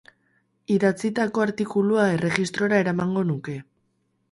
Idatzitako 0.75 1.43
artikulua 1.49 2.07
erregistrora 2.15 2.83
eramango 2.87 3.27
nuke. 3.31 3.59